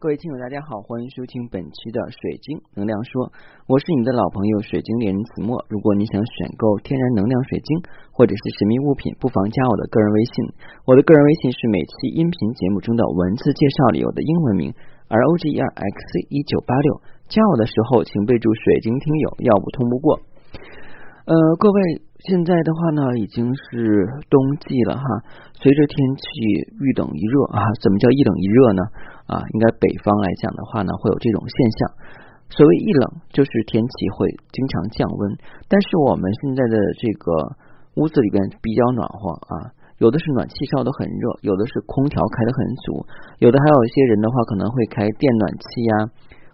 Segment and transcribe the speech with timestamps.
[0.00, 3.28] 各位听友，大家好，欢迎收听本期的水晶能量说，
[3.68, 5.60] 我是你的老朋友水晶猎人子墨。
[5.68, 7.68] 如果你想选购天然能量水晶
[8.08, 10.32] 或者是神秘物品，不妨加我的个人微信。
[10.88, 14.72] 我的个人微信是每期音频节目中的文字介绍里有的英文名
[15.12, 16.00] R O G E R X
[16.32, 17.04] 一九八六。
[17.28, 20.16] 加我的时候，请备注水晶听友，要不通不过。
[21.28, 22.08] 呃，各位。
[22.20, 24.36] 现在的话呢，已经是冬
[24.68, 25.02] 季了哈。
[25.54, 26.22] 随着天气
[26.84, 28.82] 遇冷一热啊，怎么叫一冷一热呢？
[29.30, 31.78] 啊，应该北方来讲的话呢，会有这种现象。
[32.50, 35.38] 所谓一冷，就是天气会经常降温。
[35.70, 37.30] 但是我们现在的这个
[37.94, 39.70] 屋子里边比较暖和啊，
[40.02, 43.06] 有的是暖气烧的很热，有的是空调开的很足，
[43.38, 45.94] 有的还有一些人的话可能会开电暖气呀。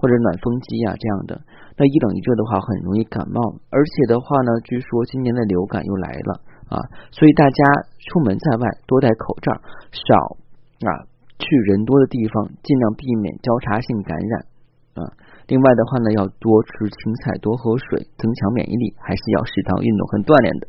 [0.00, 1.42] 或者暖风机呀这样的，
[1.74, 6.38] 那一冷一热的话很容易感冒，而且的话呢，据说今年的流感又来了
[6.70, 6.78] 啊，
[7.10, 7.64] 所以大家
[8.06, 9.50] 出门在外多戴口罩，
[9.90, 10.38] 少
[10.86, 11.02] 啊
[11.38, 14.32] 去人多的地方，尽量避免交叉性感染
[14.98, 15.00] 啊。
[15.46, 20.64] 另外的话呢，要多吃青菜，多喝水，增强免疫力，还是要适当运动和锻炼的。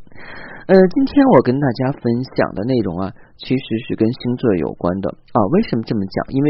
[0.70, 2.04] 呃，今天我跟大家分
[2.38, 5.38] 享的内容啊，其实是跟星座有关的啊。
[5.58, 6.26] 为什么这么讲？
[6.32, 6.50] 因为。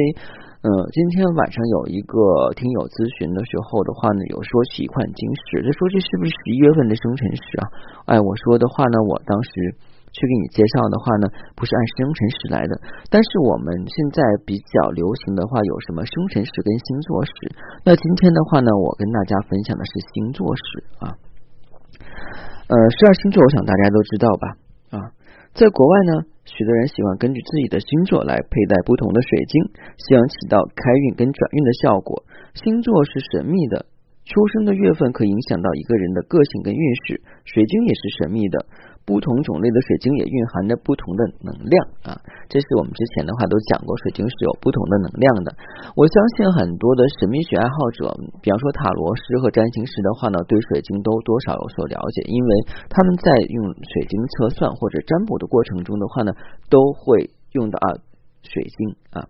[0.60, 7.64] 呃，今天晚上有一个听友咨询的时候的话呢，有说起一块晶石，他说这是不是十一月份的生辰石啊？
[8.12, 9.50] 哎，我说的话呢，我当时
[10.12, 12.74] 去给你介绍的话呢，不是按生辰石来的，
[13.10, 17.34] 但是我们现在比较流行的话，有什么生辰石跟星座石？
[17.84, 20.64] 那今天的话呢，我跟大家分享的是星座石
[21.00, 21.06] 啊。
[22.70, 24.46] 呃，十二星座，我想大家都知道吧？
[24.98, 24.98] 啊，
[25.54, 26.14] 在国外呢。
[26.50, 29.62] 许多人喜欢根据自己的星座来佩戴不同的水晶，
[30.02, 32.24] 希望起到开运跟转运的效果。
[32.56, 33.86] 星座是神秘的。
[34.30, 37.18] 出生的月份可影响到一个人的个性跟运势，
[37.50, 38.62] 水晶也是神秘的，
[39.02, 41.74] 不同种类的水晶也蕴含着不同的能量
[42.06, 42.14] 啊。
[42.46, 45.50] 这是我们之前的话都讲过，水晶是有不同的能量的。
[45.98, 48.14] 我相信很多的神秘学爱好者，
[48.46, 52.50] 比方说塔罗师和占星师的话呢，对水晶都多少有所了解，因为
[52.86, 56.38] 他们在用水晶测算或者占卜的过程中的话呢，
[56.70, 57.98] 都会用到啊
[58.46, 59.26] 水晶啊。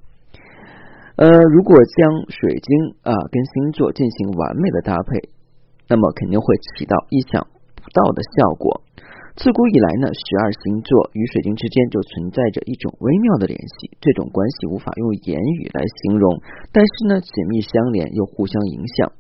[1.19, 5.19] 呃，如果将水晶啊跟星座进行完美的搭配，
[5.91, 7.43] 那么肯定会起到意想
[7.75, 8.79] 不到的效果。
[9.35, 16.39] 自古以来呢，十二星座与水晶之间就存在着一种微妙的联系，这种关系无法用言语来形容，
[16.71, 19.11] 但是呢，紧密相连又互相影响。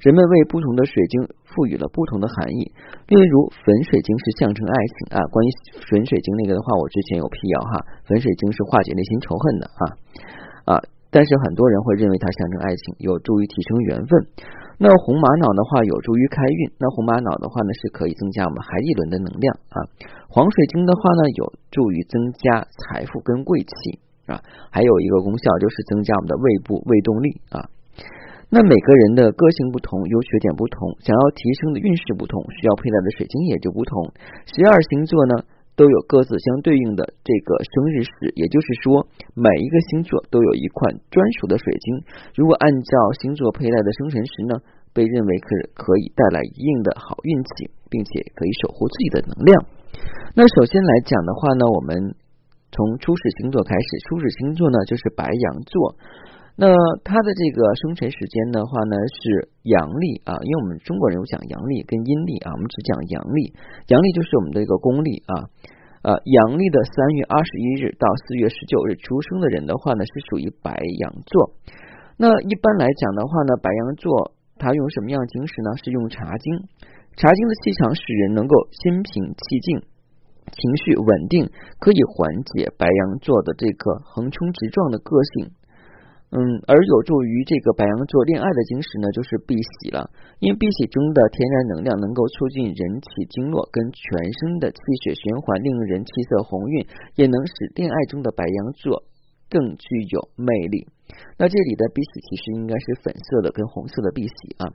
[0.00, 2.72] 人们为不同的水晶赋予了不同的含义，
[3.12, 5.20] 例如粉水晶是象征爱情啊。
[5.28, 5.48] 关于
[5.84, 7.72] 粉水晶那个的话，我之前有辟谣哈，
[8.08, 9.82] 粉水晶是化解内心仇恨的啊
[10.72, 10.80] 啊。
[11.12, 14.10] 但是很多人会认为它象征爱情，有助于提升缘分。
[14.80, 16.72] 那红玛瑙的话有助于开运。
[16.80, 19.76] 那红玛瑙的话呢是可以增加我们海底轮的能量啊。
[20.32, 24.40] 黄水晶的话呢有助于增加财富跟贵气啊。
[24.72, 27.68] 还有一个功效就是增加我们的胃部胃动力啊。
[28.48, 34.12] 那每个人的个性不同，优缺点不同，想要提升的运势不同，需要佩戴的水晶也就不同。
[34.48, 35.44] 十二星座呢？
[35.74, 42.04] 都有各自相对应的这个生日时，也就是说，每一个星座都有一款专属的水晶。
[42.36, 44.60] 如果按照星座佩戴的生辰石呢，
[44.92, 49.64] 被认为可可以带来一定的好运气，并且可以守护自己的能量。
[50.36, 52.14] 那首先来讲的话呢，我们
[52.70, 55.96] 从初始星座开始，初始星座呢就是白羊座。
[56.54, 56.68] 那
[57.02, 63.52] 它的这个生辰时间的话呢是阳历啊，因为我们中国人有讲阳历跟阴历啊，我们只讲阳历。
[63.88, 65.48] 阳历就是我们的一个公历啊，
[66.04, 71.56] 呃，阳历的三月二十一日到四月十九日出生的人的话呢，是属于白羊座。
[72.18, 75.72] 那一般来讲的话呢，白羊座它用什么样晶石呢？
[75.82, 76.68] 是用茶晶。
[77.16, 79.80] 茶晶的气场使人能够心平气静，
[80.52, 81.48] 情绪稳定，
[81.80, 85.50] 可以缓解白羊座的这个横冲直撞的个性。
[86.32, 90.08] 嗯，而有助于这个白羊座恋爱的晶石呢，就是碧玺了。
[90.40, 94.00] 因为碧玺中的天然能量能够促进人体经络跟全
[94.40, 99.04] 身的气血循环，令人气色红润，也能使恋爱中的白羊座
[99.50, 100.88] 更具有魅力。
[101.36, 104.72] 那这里的碧玺其实应该是粉色的跟红色的碧玺啊。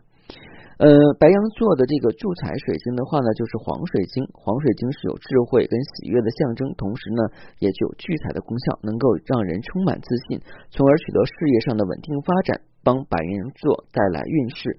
[0.78, 0.86] 呃，
[1.18, 4.22] 白羊座的这个助财水晶的话呢，就是黄水晶。
[4.32, 7.22] 黄水晶是有智慧跟喜悦的象征，同时呢，
[7.58, 10.38] 也具有聚财的功效，能够让人充满自信，
[10.70, 14.78] 从而取得事业上的稳定发展，帮白羊座带来运势。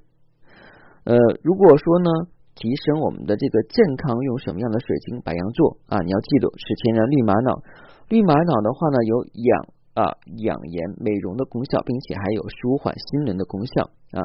[1.02, 5.20] 呃，如果说呢，提升我们的这个健康，用什么样的水晶？
[5.22, 7.62] 白羊座啊，你要记住是天然绿玛瑙。
[8.08, 9.74] 绿玛瑙的话呢，有养。
[9.98, 10.14] 啊，
[10.46, 14.22] 养颜美容的功效，并且还有舒缓心灵的功效啊。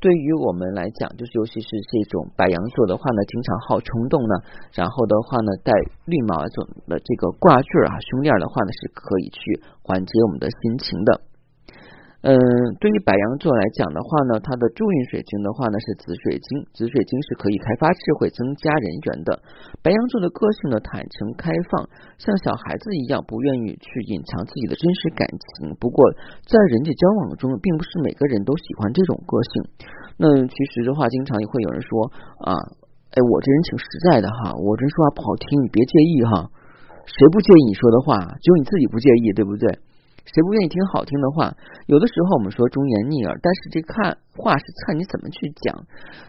[0.00, 4.34] 对于我们来讲，就是尤其是这种白羊座的话呢，经常好冲动呢，
[4.72, 5.72] 然后的话呢，戴
[6.06, 11.20] 绿毛种的这个挂坠啊、胸链的话呢，是可以去缓解我们的心情的。
[12.20, 12.36] 嗯，
[12.76, 19.40] 对于白羊座来讲的话呢，它的助运水晶的话呢是紫水晶，紫水晶是可以开发智慧、增加人缘的。
[19.80, 21.88] 白羊座的个性呢坦诚开放，
[22.20, 25.72] 像小孩子一样，不愿意去隐藏自己的真实感情。
[25.80, 26.04] 不过
[26.44, 29.52] 在人际交往中，并不是每个人都喜欢这种个性。
[30.20, 31.88] 那其实的话，经常也会有人说
[32.44, 32.52] 啊，
[33.16, 36.52] 哎，我这人挺实在的哈，我这说话不好听，你别介意哈。
[37.08, 38.36] 谁不介意你说的话？
[38.44, 39.72] 只有你自己不介意，对不对？
[40.26, 41.54] 谁不愿意听好听的话？
[41.86, 45.84] 有的时候我们说忠言逆耳，但是这看话是看你怎么去讲。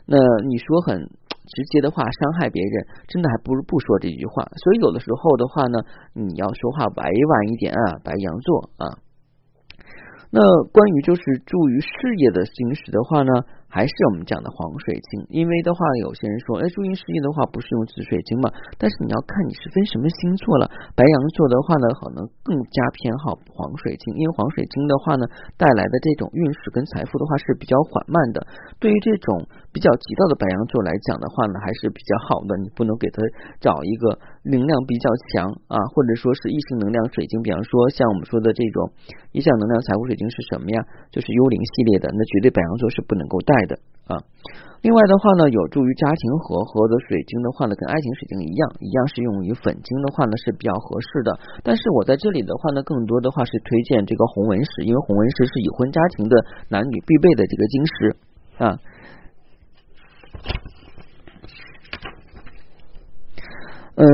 [0.05, 0.17] 那
[0.47, 4.43] 你说很直接的话，伤害别人，真的还不如不说这句话。
[4.63, 5.79] 所以有的时候的话呢，
[6.13, 8.85] 你要说话委婉一点啊，白羊座啊。
[10.31, 10.39] 那
[10.71, 13.31] 关于就是助于事业的行驶的话呢？
[13.71, 18.51] 还是我们讲的黄水晶，因为的话，有些人说，哎，注意事业的话，不是用紫水晶嘛？
[18.77, 20.68] 但是你要看你是分什么星座了。
[20.91, 25.23] 白羊座的话呢，可能更加偏好黄水晶，因为黄水晶的话呢，
[25.56, 28.44] 带来的这种运势跟财富的话是比较缓慢的。
[28.83, 32.56] 对于这种比较急躁的白羊座来讲的话呢，还是比较好的。
[32.59, 33.23] 你不能给他
[33.63, 38.91] 找一个能量比较强啊，或者说是异性能量水晶，比方说像我们说的这种
[39.31, 40.83] 异象能量财富水晶是什么呀？
[41.12, 43.56] 就是幽灵系列的，那绝对白羊座是不能够带。
[43.71, 43.79] 的
[44.12, 44.18] 啊，
[44.81, 51.39] 另外的话呢，有助于家庭和合的水晶的话呢，跟爱情水晶一样，一样是用于粉晶的话呢是比较合适的。
[51.63, 56.35] 但是我在这里的话呢，更多的话是推荐这个红纹石，因为红纹石是已婚家庭的
[56.68, 57.94] 男女必备的这个晶石
[58.57, 58.75] 啊。
[63.95, 64.06] 嗯。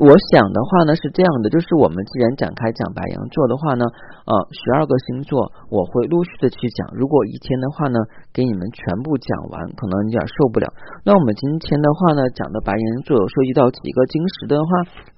[0.00, 3.84] 我想的话呢是这样的，就是我们既然展开讲白羊座的话呢，
[4.24, 6.88] 呃，十二个星座我会陆续的去讲。
[6.96, 8.00] 如果一天的话呢，
[8.32, 10.66] 给你们全部讲完，可能有点受不了。
[11.04, 14.70] 那我们今天的话呢，讲的白羊座有涉及到几个晶石的话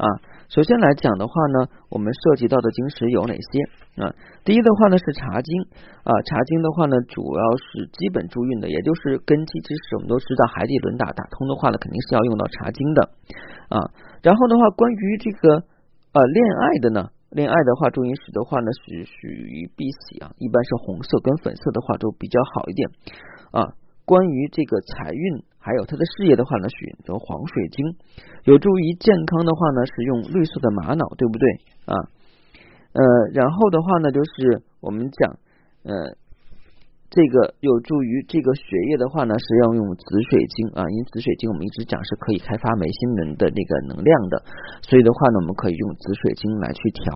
[0.03, 0.07] 啊，
[0.49, 4.15] 首先来讲的话呢，我们涉及到的晶石有哪些啊？
[4.45, 5.63] 第一的话呢是茶晶
[6.05, 9.97] 啊，茶晶的话呢主要是基本助运的，也就是根基知识。
[9.97, 13.11] 我们都知道海底轮打打通的话呢，肯定是要用到茶晶的
[13.69, 13.81] 啊。
[14.23, 15.65] 然后的话，关于这个
[16.13, 22.89] 呃恋爱的呢，恋爱的话，注音石的话呢是属于碧玺啊，一般是红色跟粉色的话都比较好一点
[23.51, 23.73] 啊。
[24.05, 27.97] 关于这个财运还有他的事业的话呢，选择黄水晶，
[28.45, 31.49] 有助于健康的话呢，是用绿色的玛瑙，对不对
[31.87, 31.95] 啊？
[32.93, 33.03] 呃，
[33.33, 35.39] 然后的话呢，就是我们讲
[35.85, 36.17] 呃。
[37.11, 44.43] 这个有助于这个血液的话呢，是要用紫水晶啊，因为紫水晶我们一直讲是可以开发眉心轮的那个能量的，
[44.83, 47.07] 所以的话呢，我们可以用紫水晶来去调。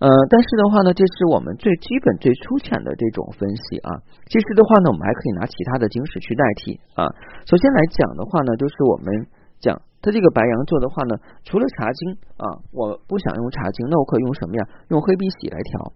[0.00, 4.00] 呃，但是的话呢，这是我们最基本、最粗浅的这种分析啊。
[4.32, 7.04] 其实的话呢，我们还可以拿其他的晶石去代替啊。
[7.44, 9.28] 首先来讲的话呢，就是我们
[9.60, 14.64] 讲它这个白羊座的话呢，除了茶晶啊，我不想用茶晶，那我可以用什么呀？
[14.88, 15.92] 用黑碧玺来调。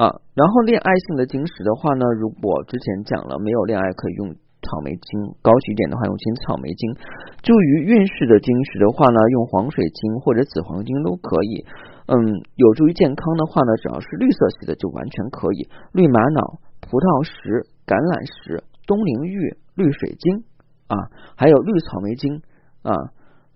[0.00, 6.96] 啊，然后恋爱性的晶石的话呢，如果之前讲了没有恋爱可以用草莓晶，高级一点的话用青草莓晶。
[7.44, 11.66] 助于运势的晶石的话呢，用黄水晶或者紫黄金都可以。
[12.08, 12.16] 嗯，
[12.56, 15.68] 有助于健康的话呢，只要是绿色系的就完全可以。
[15.92, 20.48] 绿玛瑙、葡萄石、橄榄石、东陵玉、绿水晶
[20.88, 20.96] 啊，
[21.36, 22.40] 还有绿草莓晶
[22.80, 22.96] 啊。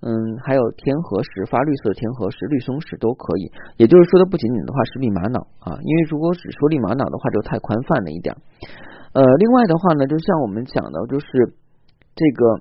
[0.04, 3.48] 嗯，还有天河石，发绿色的天河石、绿松石都可以。
[3.80, 8.36] 也就是说的，不仅仅的话是绿玛瑙啊，因为如果只说绿玛瑙的话，就太宽泛了一点。
[9.16, 11.56] 呃，另外的话呢，就像我们讲的，就是
[12.12, 12.60] 这个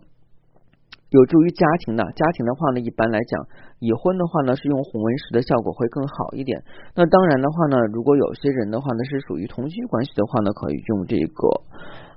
[1.11, 2.07] 有助于家庭的。
[2.15, 3.35] 家庭的话呢，一般来讲，
[3.83, 6.63] 已婚的话呢，是用红纹石的效果会更好一点。
[6.95, 11.43] 那当然的话呢，如果有些人的话呢，是属于同居关系的话呢，可以用这个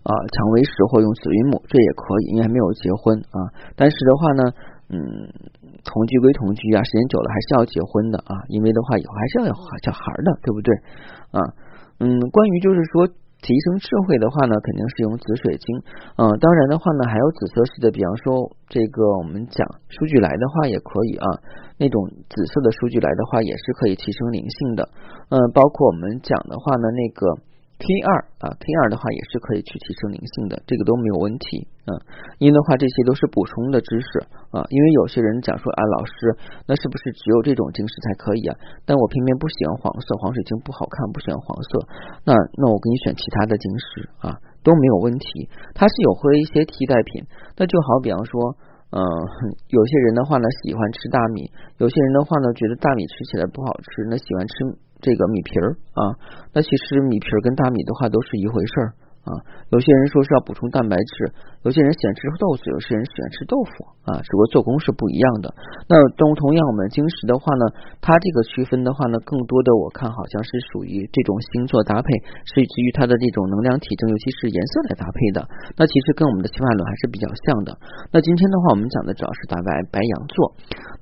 [0.06, 3.50] 啊蔷薇石或用紫云母，这也可以，因为还没有结婚啊。
[3.74, 4.54] 但是的话呢。
[4.88, 4.98] 嗯，
[5.82, 9.52] 同居归同居啊，时间久了还是要结婚的啊，因为的话以后还是要有
[9.82, 10.70] 小孩的，对不对
[11.34, 11.38] 啊？
[11.98, 15.82] 嗯，关于就是说提升智慧的话呢，肯定是用紫水晶。
[16.16, 21.26] 嗯，当然的话呢，还有紫色系的，比方说这个我们讲数据来的话也可以啊，
[21.78, 24.88] 那种紫色的数据来的话也是可以提升灵性的。
[25.30, 27.42] 嗯，包括我们讲的话呢，那个。
[27.76, 28.08] K 二
[28.40, 31.92] 啊，K 二的话也是可以去提升灵性的，这个都没有问题啊。
[32.40, 34.64] 因为的话，这些都是补充的知识啊。
[34.72, 36.14] 因为有些人讲说啊，老师，
[36.64, 38.56] 那是不是只有这种晶石才可以啊？
[38.88, 41.84] 但我偏偏不喜欢黄色，黄水晶不好看，不喜欢黄色。
[42.24, 45.44] 那那我给你选其他的晶石啊，都没有问题。
[45.76, 47.28] 它是有和一些替代品，
[47.60, 48.56] 那就好比方说，
[48.88, 49.04] 嗯，
[49.68, 54.80] 有些人的话呢喜欢吃大米，有些人的话呢觉得大米吃起来不好吃，那喜欢吃。
[55.00, 56.02] 这个米皮儿啊，
[56.52, 58.88] 那其实米皮儿跟大米的话都是一回事儿
[59.26, 59.30] 啊。
[59.70, 61.32] 有些人说是要补充蛋白质，
[61.66, 63.70] 有些人喜欢吃豆子，有些人喜欢吃豆腐
[64.06, 65.52] 啊，只不过做工是不一样的。
[65.90, 67.64] 那同同样，我们晶石的话呢，
[68.00, 72.06] 它这个区分的话呢，更多的我看好像是属于这种星座搭配，
[72.46, 75.42] 是基于它的这种能量体征，尤其是颜色来搭配的。
[75.76, 77.74] 那其实跟我们的七脉轮还是比较像的。
[78.14, 80.54] 那今天的话，我们讲的主要是打白白羊座。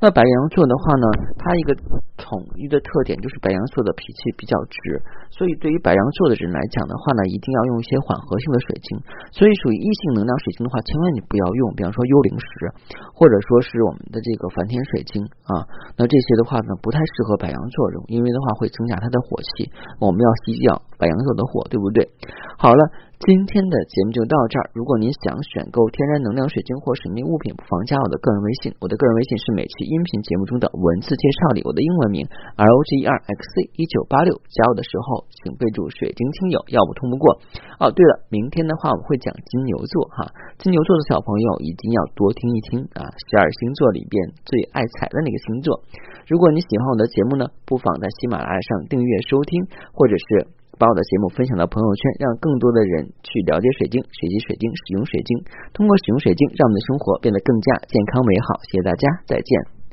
[0.04, 1.08] 那白羊座的话呢，
[1.40, 1.72] 它一个
[2.20, 5.00] 统一的特点就是白羊座的脾气比较直，
[5.32, 9.00] 所以对于白羊座的人来讲的话呢，一定要用一些缓和性的水晶。
[9.32, 12.68] 所以属于异性能量水晶的话，千万你不要用，比方说幽灵石，
[13.16, 15.64] 或者说是我们的这个梵天水晶啊。
[15.96, 19.72] 那这些的话呢，不太适合白羊座用，因为的话会增加它的火气。
[20.04, 22.12] 我们要吸掉白羊座的火，对不对？
[22.60, 22.84] 好了。
[23.24, 24.68] 今天的节目就到这儿。
[24.76, 28.68] 如果您想选购天然能量水晶或神秘物品，不妨加我的个人微信。
[28.84, 32.28] 我的个人微信是每期音频节目中的文字介绍里我的英文名
[32.60, 34.36] L O G E R X C 一九八六。
[34.52, 37.40] 加我的时候请备注水晶听友，要不通不过。
[37.80, 40.28] 哦，对了，明天的话我会讲金牛座哈，
[40.60, 45.80] 金牛座的小朋友一定要多听一听啊，十二星座里边最爱财的那个星座。
[46.28, 49.64] 如果你喜欢我的节目呢，不妨在喜马拉雅上订阅收听，
[49.96, 50.52] 或者是。
[50.78, 55.38] 把我的节目分享到朋友圈，让更多的人去了解水晶、学习水晶、使用水晶。
[55.72, 58.58] 通过使用水晶，让我们的生活变得更加健康美好。
[58.70, 59.83] 谢谢大家，再见。